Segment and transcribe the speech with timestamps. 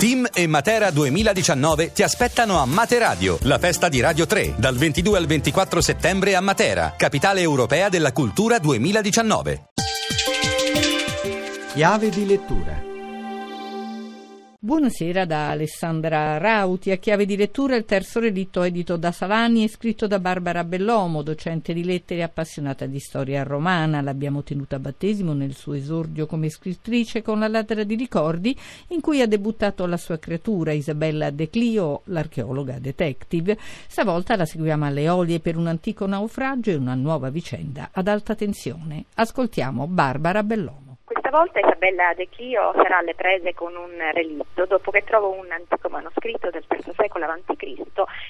[0.00, 5.18] Team e Matera 2019 ti aspettano a Materadio, la festa di Radio 3, dal 22
[5.18, 9.64] al 24 settembre a Matera, capitale europea della cultura 2019.
[11.74, 12.89] Chiave di lettura
[14.62, 16.90] Buonasera da Alessandra Rauti.
[16.90, 21.22] A chiave di lettura il terzo relitto edito da Salani e scritto da Barbara Bellomo,
[21.22, 24.02] docente di lettere e appassionata di storia romana.
[24.02, 28.54] L'abbiamo tenuta a battesimo nel suo esordio come scrittrice con la ladra di ricordi
[28.88, 33.56] in cui ha debuttato la sua creatura Isabella De Clio, l'archeologa detective.
[33.86, 38.34] Stavolta la seguiamo alle olie per un antico naufragio e una nuova vicenda ad alta
[38.34, 39.06] tensione.
[39.14, 40.89] Ascoltiamo Barbara Bellomo.
[41.30, 45.88] Volta Isabella De Clio sarà alle prese con un relitto dopo che trovo un antico
[45.88, 47.74] manoscritto del III secolo a.C.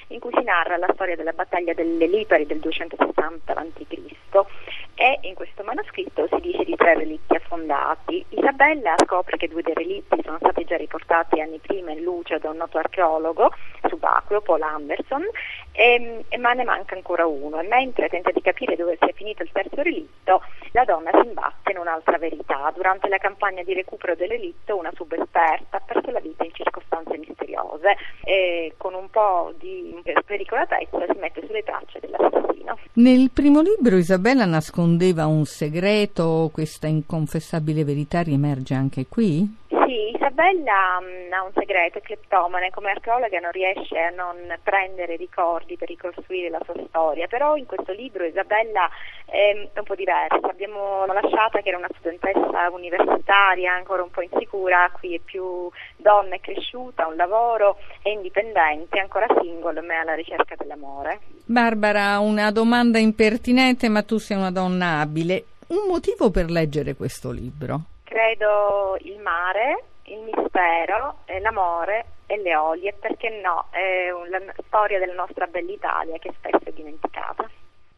[0.09, 4.45] in cui si narra la storia della battaglia delle Lipari del 260 a.C.
[4.93, 8.23] e in questo manoscritto si dice di tre relitti affondati.
[8.29, 12.51] Isabella scopre che due dei relitti sono stati già riportati anni prima in luce da
[12.51, 13.51] un noto archeologo
[13.87, 15.23] subacqueo, Paul Anderson,
[15.71, 19.41] e, e, ma ne manca ancora uno e mentre tenta di capire dove sia finito
[19.41, 22.71] il terzo relitto, la donna si imbatte in un'altra verità.
[22.73, 27.17] Durante la campagna di recupero del relitto una subesperta ha perso la vita in circostanze
[27.17, 32.77] misteriose e con un po' di spericolatezza si mette sulle tracce dell'assassino.
[32.93, 39.59] Nel primo libro Isabella nascondeva un segreto, questa inconfessabile verità riemerge anche qui?
[40.01, 45.15] Sì, Isabella mh, ha un segreto, è cleptomane, come archeologa non riesce a non prendere
[45.15, 48.89] ricordi per ricostruire la sua storia, però in questo libro Isabella
[49.25, 54.89] è un po' diversa, abbiamo lasciata che era una studentessa universitaria, ancora un po' insicura,
[54.91, 59.97] qui è più donna, è cresciuta, ha un lavoro, è indipendente, ancora single, ma è
[59.97, 61.19] alla ricerca dell'amore.
[61.45, 65.45] Barbara, una domanda impertinente, ma tu sei una donna abile.
[65.67, 67.81] Un motivo per leggere questo libro?
[68.11, 75.13] credo il mare, il mistero, l'amore e le olie, perché no, è la storia della
[75.13, 77.49] nostra bella Italia che spesso è dimenticata.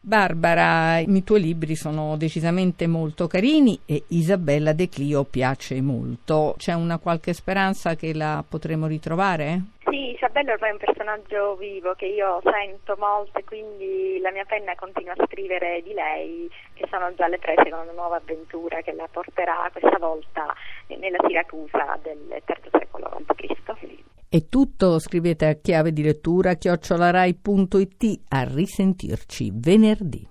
[0.06, 6.54] Barbara, i tuoi libri sono decisamente molto carini e Isabella De Clio piace molto.
[6.58, 9.62] C'è una qualche speranza che la potremo ritrovare?
[9.94, 14.44] Sì, Isabella ormai è un personaggio vivo che io sento molto e quindi la mia
[14.44, 18.80] penna continua a scrivere di lei e sono già alle prese con una nuova avventura
[18.80, 20.52] che la porterà questa volta
[20.88, 23.54] nella Siracusa del III secolo a.C.
[24.28, 30.26] È tutto, scrivete a chiave di lettura chiocciolarai.it a risentirci venerdì.